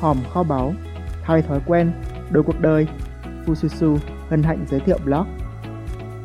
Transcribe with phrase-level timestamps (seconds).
[0.00, 0.72] hòm kho báu,
[1.22, 1.92] thay thói quen,
[2.30, 2.86] đổi cuộc đời,
[3.46, 5.26] Fususu hân hạnh giới thiệu blog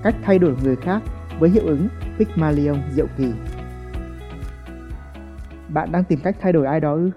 [0.03, 1.01] Cách thay đổi người khác
[1.39, 1.87] với hiệu ứng
[2.17, 3.33] Pygmalion diệu kỳ.
[5.69, 7.11] Bạn đang tìm cách thay đổi ai đó ư?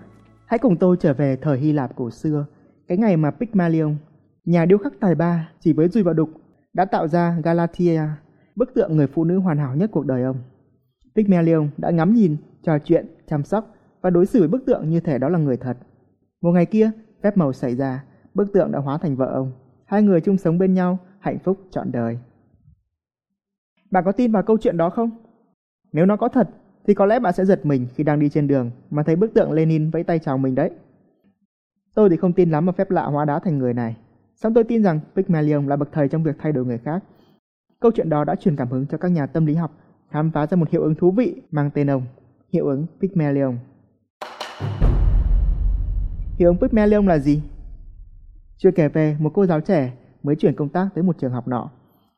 [0.47, 2.47] Hãy cùng tôi trở về thời Hy Lạp cổ xưa,
[2.89, 3.97] cái ngày mà Pygmalion,
[4.45, 6.31] nhà điêu khắc tài ba chỉ với dùi vào đục,
[6.73, 8.01] đã tạo ra Galatia,
[8.57, 10.37] bức tượng người phụ nữ hoàn hảo nhất cuộc đời ông.
[11.17, 15.01] Pygmalion đã ngắm nhìn, trò chuyện, chăm sóc và đối xử với bức tượng như
[15.01, 15.77] thể đó là người thật.
[16.41, 16.91] Một ngày kia,
[17.23, 19.53] phép màu xảy ra, bức tượng đã hóa thành vợ ông.
[19.85, 22.19] Hai người chung sống bên nhau, hạnh phúc trọn đời.
[23.91, 25.11] Bạn có tin vào câu chuyện đó không?
[25.93, 26.51] Nếu nó có thật,
[26.87, 29.35] thì có lẽ bạn sẽ giật mình khi đang đi trên đường mà thấy bức
[29.35, 30.71] tượng Lenin vẫy tay chào mình đấy.
[31.95, 33.97] Tôi thì không tin lắm vào phép lạ hóa đá thành người này.
[34.37, 37.05] Song tôi tin rằng Pygmalion là bậc thầy trong việc thay đổi người khác.
[37.81, 39.71] Câu chuyện đó đã truyền cảm hứng cho các nhà tâm lý học
[40.11, 42.03] khám phá ra một hiệu ứng thú vị mang tên ông,
[42.53, 43.59] hiệu ứng Pygmalion.
[46.39, 47.43] Hiệu ứng Pygmalion là gì?
[48.57, 51.49] Chưa kể về một cô giáo trẻ mới chuyển công tác tới một trường học
[51.49, 51.71] nọ.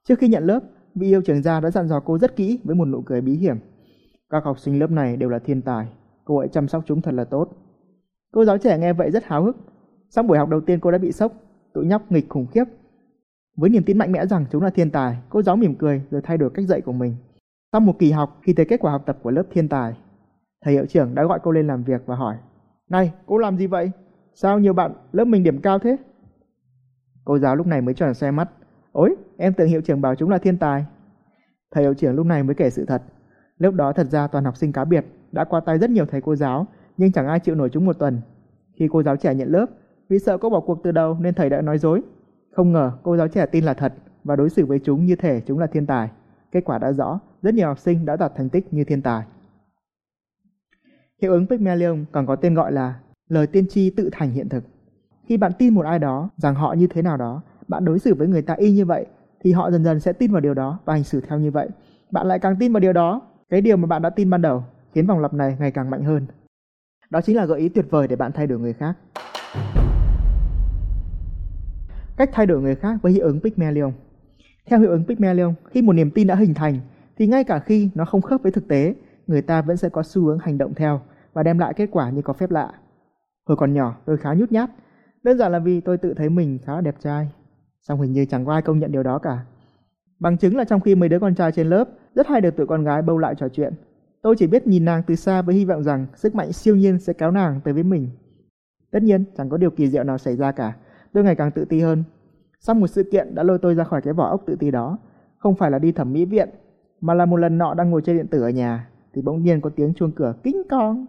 [0.08, 0.60] Trước khi nhận lớp,
[0.94, 3.36] vị yêu trưởng gia đã dặn dò cô rất kỹ với một nụ cười bí
[3.36, 3.56] hiểm.
[4.30, 5.86] Các học sinh lớp này đều là thiên tài,
[6.24, 7.48] cô hãy chăm sóc chúng thật là tốt.
[8.32, 9.56] Cô giáo trẻ nghe vậy rất háo hức.
[10.10, 11.32] Sau buổi học đầu tiên cô đã bị sốc,
[11.74, 12.64] tụi nhóc nghịch khủng khiếp.
[13.56, 16.20] Với niềm tin mạnh mẽ rằng chúng là thiên tài, cô giáo mỉm cười rồi
[16.24, 17.16] thay đổi cách dạy của mình.
[17.72, 19.94] Sau một kỳ học, khi thấy kết quả học tập của lớp thiên tài,
[20.64, 22.36] thầy hiệu trưởng đã gọi cô lên làm việc và hỏi:
[22.90, 23.90] "Này, cô làm gì vậy?
[24.38, 25.96] Sao nhiều bạn lớp mình điểm cao thế?"
[27.24, 28.48] Cô giáo lúc này mới tròn xe mắt.
[28.92, 30.86] "Ôi, em tưởng hiệu trưởng bảo chúng là thiên tài."
[31.70, 33.02] Thầy hiệu trưởng lúc này mới kể sự thật.
[33.58, 36.20] Lúc đó thật ra toàn học sinh cá biệt, đã qua tay rất nhiều thầy
[36.20, 38.20] cô giáo, nhưng chẳng ai chịu nổi chúng một tuần.
[38.72, 39.66] Khi cô giáo trẻ nhận lớp,
[40.08, 42.02] vì sợ cô bỏ cuộc từ đầu nên thầy đã nói dối.
[42.52, 45.40] Không ngờ cô giáo trẻ tin là thật và đối xử với chúng như thể
[45.46, 46.10] chúng là thiên tài.
[46.52, 49.24] Kết quả đã rõ, rất nhiều học sinh đã đạt thành tích như thiên tài.
[51.22, 54.64] Hiệu ứng Pygmalion còn có tên gọi là lời tiên tri tự thành hiện thực.
[55.26, 58.14] Khi bạn tin một ai đó rằng họ như thế nào đó, bạn đối xử
[58.14, 59.06] với người ta y như vậy
[59.40, 61.68] thì họ dần dần sẽ tin vào điều đó và hành xử theo như vậy.
[62.10, 64.64] Bạn lại càng tin vào điều đó, cái điều mà bạn đã tin ban đầu
[64.92, 66.26] khiến vòng lặp này ngày càng mạnh hơn.
[67.10, 68.96] Đó chính là gợi ý tuyệt vời để bạn thay đổi người khác.
[72.16, 73.92] Cách thay đổi người khác với hiệu ứng Pygmalion.
[74.66, 76.78] Theo hiệu ứng Pygmalion, khi một niềm tin đã hình thành
[77.18, 78.94] thì ngay cả khi nó không khớp với thực tế,
[79.26, 81.00] người ta vẫn sẽ có xu hướng hành động theo
[81.32, 82.72] và đem lại kết quả như có phép lạ.
[83.46, 84.70] Hồi còn nhỏ, tôi khá nhút nhát,
[85.22, 87.28] đơn giản là vì tôi tự thấy mình khá đẹp trai.
[87.80, 89.44] Song hình như chẳng có ai công nhận điều đó cả.
[90.18, 92.66] Bằng chứng là trong khi mấy đứa con trai trên lớp rất hay được tụi
[92.66, 93.74] con gái bâu lại trò chuyện,
[94.22, 96.98] tôi chỉ biết nhìn nàng từ xa với hy vọng rằng sức mạnh siêu nhiên
[96.98, 98.08] sẽ kéo nàng tới với mình.
[98.90, 100.76] Tất nhiên, chẳng có điều kỳ diệu nào xảy ra cả.
[101.12, 102.04] Tôi ngày càng tự ti hơn.
[102.60, 104.98] Sau một sự kiện đã lôi tôi ra khỏi cái vỏ ốc tự ti đó,
[105.38, 106.48] không phải là đi thẩm mỹ viện,
[107.00, 109.60] mà là một lần nọ đang ngồi chơi điện tử ở nhà, thì bỗng nhiên
[109.60, 111.06] có tiếng chuông cửa kính con.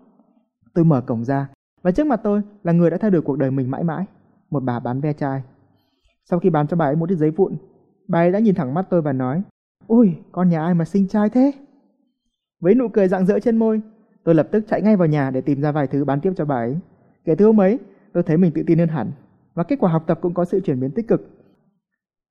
[0.73, 1.47] Tôi mở cổng ra,
[1.87, 4.05] và trước mặt tôi là người đã thay đổi cuộc đời mình mãi mãi,
[4.49, 5.43] một bà bán ve chai.
[6.25, 7.57] Sau khi bán cho bà ấy một ít giấy vụn,
[8.07, 9.41] bà ấy đã nhìn thẳng mắt tôi và nói,
[9.87, 11.51] Ui, con nhà ai mà xinh trai thế?
[12.59, 13.81] Với nụ cười rạng rỡ trên môi,
[14.23, 16.45] tôi lập tức chạy ngay vào nhà để tìm ra vài thứ bán tiếp cho
[16.45, 16.77] bà ấy.
[17.25, 17.79] Kể từ hôm ấy,
[18.13, 19.11] tôi thấy mình tự tin hơn hẳn,
[19.53, 21.27] và kết quả học tập cũng có sự chuyển biến tích cực.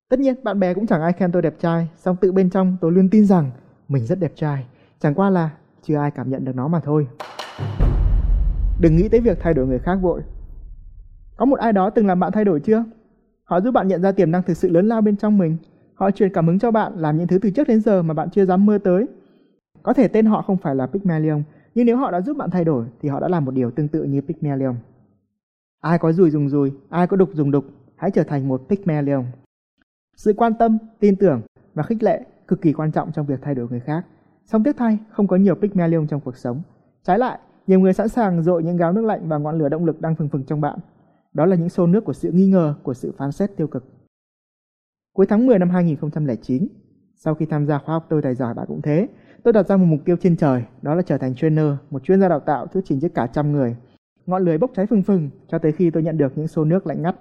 [0.09, 2.77] Tất nhiên, bạn bè cũng chẳng ai khen tôi đẹp trai, song tự bên trong
[2.81, 3.51] tôi luôn tin rằng
[3.89, 4.67] mình rất đẹp trai,
[4.99, 5.51] chẳng qua là
[5.83, 7.07] chưa ai cảm nhận được nó mà thôi.
[8.81, 10.23] Đừng nghĩ tới việc thay đổi người khác vội.
[11.37, 12.85] Có một ai đó từng làm bạn thay đổi chưa?
[13.45, 15.57] Họ giúp bạn nhận ra tiềm năng thực sự lớn lao bên trong mình.
[15.95, 18.31] Họ truyền cảm hứng cho bạn làm những thứ từ trước đến giờ mà bạn
[18.31, 19.07] chưa dám mơ tới.
[19.83, 21.43] Có thể tên họ không phải là Pygmalion,
[21.75, 23.89] nhưng nếu họ đã giúp bạn thay đổi thì họ đã làm một điều tương
[23.89, 24.75] tự như Pygmalion.
[25.81, 27.65] Ai có rùi dùng rùi, ai có đục dùng đục,
[27.97, 29.25] hãy trở thành một Pygmalion.
[30.17, 31.43] Sự quan tâm, tin tưởng
[31.75, 34.07] và khích lệ cực kỳ quan trọng trong việc thay đổi người khác.
[34.45, 36.63] Song tiếc thay, không có nhiều Pygmalion trong cuộc sống.
[37.05, 39.85] Trái lại, nhiều người sẵn sàng dội những gáo nước lạnh vào ngọn lửa động
[39.85, 40.79] lực đang phừng phừng trong bạn.
[41.33, 43.85] Đó là những xô nước của sự nghi ngờ, của sự phán xét tiêu cực.
[45.13, 46.69] Cuối tháng 10 năm 2009,
[47.17, 49.09] sau khi tham gia khóa học tôi tài giỏi bạn cũng thế,
[49.43, 52.21] tôi đặt ra một mục tiêu trên trời, đó là trở thành trainer, một chuyên
[52.21, 53.77] gia đào tạo thuyết trình trước cả trăm người.
[54.27, 56.87] Ngọn lưới bốc cháy phừng phừng cho tới khi tôi nhận được những xô nước
[56.87, 57.17] lạnh ngắt.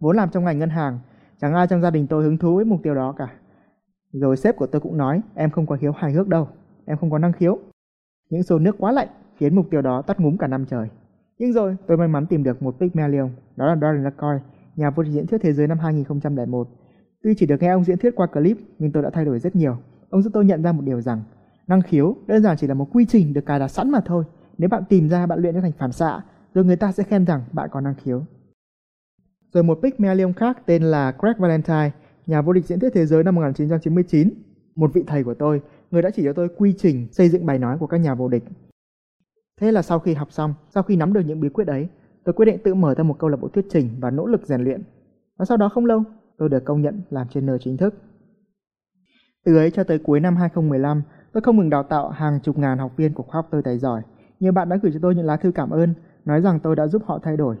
[0.00, 0.98] Vốn làm trong ngành ngân hàng,
[1.40, 3.28] chẳng ai trong gia đình tôi hứng thú với mục tiêu đó cả.
[4.12, 6.48] Rồi sếp của tôi cũng nói, em không có khiếu hài hước đâu,
[6.84, 7.58] em không có năng khiếu.
[8.30, 9.08] Những xô nước quá lạnh
[9.40, 10.88] khiến mục tiêu đó tắt ngúm cả năm trời.
[11.38, 14.38] Nhưng rồi tôi may mắn tìm được một Pygmalion, đó là Darren Lacoy,
[14.76, 16.68] nhà vô địch diễn thuyết thế giới năm 2001.
[17.22, 19.56] Tuy chỉ được nghe ông diễn thuyết qua clip, nhưng tôi đã thay đổi rất
[19.56, 19.76] nhiều.
[20.10, 21.22] Ông giúp tôi nhận ra một điều rằng,
[21.66, 24.24] năng khiếu đơn giản chỉ là một quy trình được cài đặt sẵn mà thôi.
[24.58, 26.20] Nếu bạn tìm ra, bạn luyện nó thành phản xạ,
[26.54, 28.22] rồi người ta sẽ khen rằng bạn có năng khiếu.
[29.52, 31.90] Rồi một Pygmalion khác tên là Craig Valentine,
[32.26, 34.30] nhà vô địch diễn thuyết thế giới năm 1999,
[34.76, 35.60] một vị thầy của tôi,
[35.90, 38.28] người đã chỉ cho tôi quy trình xây dựng bài nói của các nhà vô
[38.28, 38.44] địch.
[39.60, 41.88] Thế là sau khi học xong, sau khi nắm được những bí quyết ấy,
[42.24, 44.46] tôi quyết định tự mở ra một câu lạc bộ thuyết trình và nỗ lực
[44.46, 44.82] rèn luyện.
[45.36, 46.02] Và sau đó không lâu,
[46.38, 47.94] tôi được công nhận làm trainer chính thức.
[49.44, 51.02] Từ ấy cho tới cuối năm 2015,
[51.32, 53.78] tôi không ngừng đào tạo hàng chục ngàn học viên của khóa học tôi tài
[53.78, 54.02] giỏi.
[54.40, 56.86] Nhiều bạn đã gửi cho tôi những lá thư cảm ơn, nói rằng tôi đã
[56.86, 57.56] giúp họ thay đổi.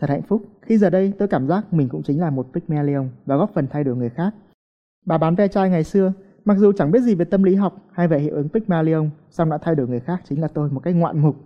[0.00, 3.08] Thật hạnh phúc khi giờ đây tôi cảm giác mình cũng chính là một Pygmalion
[3.26, 4.34] và góp phần thay đổi người khác.
[5.06, 6.12] Bà bán ve chai ngày xưa,
[6.46, 9.50] mặc dù chẳng biết gì về tâm lý học hay về hiệu ứng Pygmalion, song
[9.50, 11.36] đã thay đổi người khác chính là tôi một cách ngoạn mục.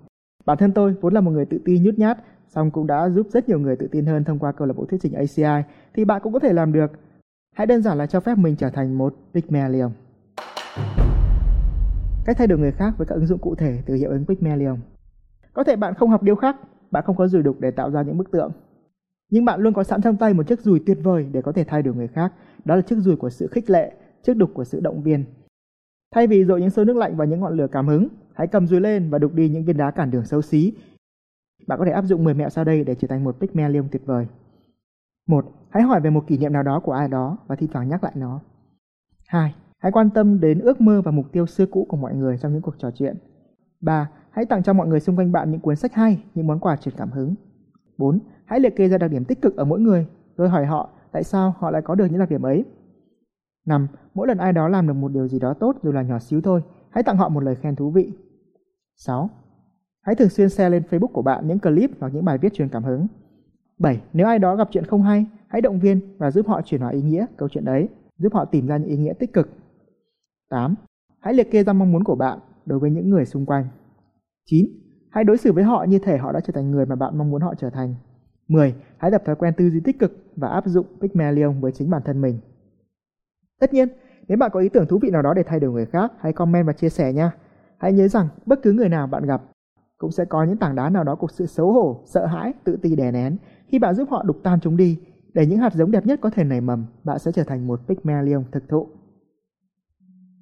[0.46, 2.18] Bản thân tôi vốn là một người tự ti nhút nhát,
[2.48, 4.84] song cũng đã giúp rất nhiều người tự tin hơn thông qua câu lạc bộ
[4.84, 6.92] thuyết trình ACI, thì bạn cũng có thể làm được.
[7.56, 9.90] Hãy đơn giản là cho phép mình trở thành một Pygmalion.
[12.24, 14.78] Cách thay đổi người khác với các ứng dụng cụ thể từ hiệu ứng Pygmalion.
[15.52, 16.56] Có thể bạn không học điêu khắc,
[16.90, 18.52] bạn không có dùi đục để tạo ra những bức tượng.
[19.30, 21.64] Nhưng bạn luôn có sẵn trong tay một chiếc dùi tuyệt vời để có thể
[21.64, 22.32] thay đổi người khác.
[22.64, 25.24] Đó là chiếc dùi của sự khích lệ, trước đục của sự động viên.
[26.14, 28.66] Thay vì dội những xô nước lạnh vào những ngọn lửa cảm hứng, hãy cầm
[28.66, 30.72] dùi lên và đục đi những viên đá cản đường xấu xí.
[31.66, 34.02] Bạn có thể áp dụng 10 mẹo sau đây để trở thành một Pygmalion tuyệt
[34.06, 34.26] vời.
[35.26, 35.44] 1.
[35.70, 38.04] Hãy hỏi về một kỷ niệm nào đó của ai đó và thi thoảng nhắc
[38.04, 38.40] lại nó.
[39.28, 39.54] 2.
[39.78, 42.52] Hãy quan tâm đến ước mơ và mục tiêu xưa cũ của mọi người trong
[42.52, 43.16] những cuộc trò chuyện.
[43.80, 44.10] 3.
[44.30, 46.76] Hãy tặng cho mọi người xung quanh bạn những cuốn sách hay, những món quà
[46.76, 47.34] truyền cảm hứng.
[47.98, 48.18] 4.
[48.44, 50.06] Hãy liệt kê ra đặc điểm tích cực ở mỗi người,
[50.36, 52.64] rồi hỏi họ tại sao họ lại có được những đặc điểm ấy.
[53.66, 53.88] 5.
[54.14, 56.40] Mỗi lần ai đó làm được một điều gì đó tốt dù là nhỏ xíu
[56.40, 58.12] thôi, hãy tặng họ một lời khen thú vị.
[58.96, 59.30] 6.
[60.02, 62.68] Hãy thường xuyên share lên Facebook của bạn những clip hoặc những bài viết truyền
[62.68, 63.06] cảm hứng.
[63.78, 64.02] 7.
[64.12, 66.90] Nếu ai đó gặp chuyện không hay, hãy động viên và giúp họ chuyển hóa
[66.90, 69.48] ý nghĩa câu chuyện đấy, giúp họ tìm ra những ý nghĩa tích cực.
[70.50, 70.74] 8.
[71.20, 73.68] Hãy liệt kê ra mong muốn của bạn đối với những người xung quanh.
[74.46, 74.66] 9.
[75.10, 77.30] Hãy đối xử với họ như thể họ đã trở thành người mà bạn mong
[77.30, 77.94] muốn họ trở thành.
[78.48, 78.74] 10.
[78.98, 82.02] Hãy tập thói quen tư duy tích cực và áp dụng Pygmalion với chính bản
[82.04, 82.38] thân mình.
[83.60, 83.88] Tất nhiên,
[84.28, 86.32] nếu bạn có ý tưởng thú vị nào đó để thay đổi người khác, hãy
[86.32, 87.32] comment và chia sẻ nha.
[87.78, 89.42] Hãy nhớ rằng bất cứ người nào bạn gặp
[89.98, 92.76] cũng sẽ có những tảng đá nào đó của sự xấu hổ, sợ hãi, tự
[92.76, 93.36] ti đè nén.
[93.66, 94.98] Khi bạn giúp họ đục tan chúng đi,
[95.32, 97.80] để những hạt giống đẹp nhất có thể nảy mầm, bạn sẽ trở thành một
[97.88, 98.88] Pygmalion thực thụ.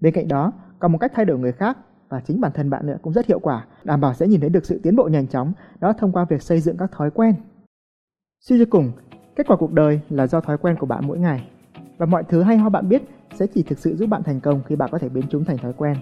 [0.01, 1.79] Bên cạnh đó, còn một cách thay đổi người khác
[2.09, 4.51] và chính bản thân bạn nữa cũng rất hiệu quả, đảm bảo sẽ nhìn thấy
[4.51, 7.35] được sự tiến bộ nhanh chóng, đó thông qua việc xây dựng các thói quen.
[8.41, 8.93] Suy cho cùng,
[9.37, 11.51] kết quả cuộc đời là do thói quen của bạn mỗi ngày.
[11.99, 13.03] Và mọi thứ hay ho bạn biết
[13.35, 15.59] sẽ chỉ thực sự giúp bạn thành công khi bạn có thể biến chúng thành
[15.59, 15.97] thói quen.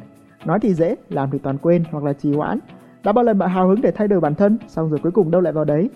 [0.44, 2.58] Nói thì dễ, làm thì toàn quên hoặc là trì hoãn.
[3.04, 5.30] Đã bao lần bạn hào hứng để thay đổi bản thân, xong rồi cuối cùng
[5.30, 5.90] đâu lại vào đấy.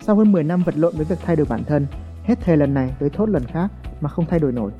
[0.00, 1.86] Sau hơn 10 năm vật lộn với việc thay đổi bản thân,
[2.22, 4.70] hết thề lần này tới thốt lần khác mà không thay đổi nổi.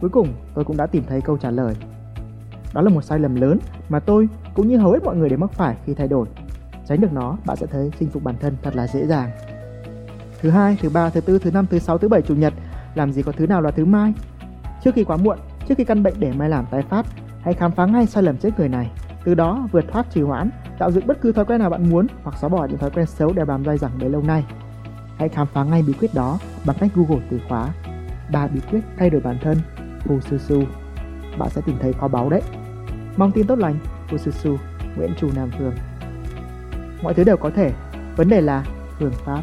[0.00, 1.74] Cuối cùng, tôi cũng đã tìm thấy câu trả lời.
[2.74, 5.38] Đó là một sai lầm lớn mà tôi cũng như hầu hết mọi người đều
[5.38, 6.28] mắc phải khi thay đổi.
[6.86, 9.30] Tránh được nó, bạn sẽ thấy chinh phục bản thân thật là dễ dàng.
[10.40, 12.52] Thứ hai, thứ ba, thứ tư, thứ năm, thứ sáu, thứ bảy, chủ nhật,
[12.96, 14.12] làm gì có thứ nào là thứ mai?
[14.84, 15.38] Trước khi quá muộn,
[15.68, 17.06] trước khi căn bệnh để mai làm tái phát,
[17.42, 18.90] hãy khám phá ngay sai lầm chết người này.
[19.24, 22.06] Từ đó vượt thoát trì hoãn, tạo dựng bất cứ thói quen nào bạn muốn
[22.22, 24.44] hoặc xóa bỏ những thói quen xấu đeo bám dai dẳng bấy lâu nay.
[25.18, 27.68] Hãy khám phá ngay bí quyết đó bằng cách Google từ khóa
[28.32, 29.58] ba bí quyết thay đổi bản thân
[30.04, 30.64] Fususu.
[31.38, 32.42] Bạn sẽ tìm thấy kho báu đấy.
[33.16, 33.78] Mong tin tốt lành,
[34.10, 34.56] Fususu,
[34.96, 35.74] Nguyễn Trù Nam Phương.
[37.02, 37.72] Mọi thứ đều có thể,
[38.16, 38.64] vấn đề là
[38.98, 39.42] phương pháp.